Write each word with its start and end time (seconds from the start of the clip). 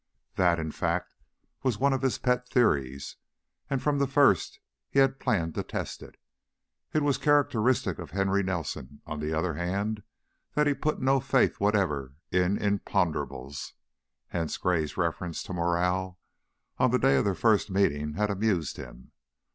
That, 0.33 0.57
in 0.57 0.71
fact, 0.71 1.13
was 1.61 1.77
one 1.77 1.93
of 1.93 2.01
his 2.01 2.17
pet 2.17 2.49
theories 2.49 3.17
and 3.69 3.83
from 3.83 3.99
the 3.99 4.07
first 4.07 4.59
he 4.89 4.97
had 4.97 5.19
planned 5.19 5.53
to 5.53 5.61
test 5.61 6.01
it. 6.01 6.17
It 6.91 7.03
was 7.03 7.19
characteristic 7.19 7.99
of 7.99 8.09
Henry 8.09 8.41
Nelson, 8.41 9.01
on 9.05 9.19
the 9.19 9.31
other 9.31 9.53
hand, 9.53 10.01
that 10.55 10.65
he 10.65 10.73
put 10.73 10.99
no 10.99 11.19
faith 11.19 11.59
whatever 11.59 12.15
in 12.31 12.57
"imponderables," 12.57 13.73
hence 14.29 14.57
Gray's 14.57 14.97
reference 14.97 15.43
to 15.43 15.53
morale, 15.53 16.17
on 16.79 16.89
that 16.89 17.01
day 17.03 17.17
of 17.17 17.23
their 17.25 17.35
first 17.35 17.69
meeting, 17.69 18.13
had 18.15 18.31
amused 18.31 18.77
him. 18.77 19.11